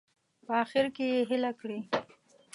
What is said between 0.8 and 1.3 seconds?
کې یې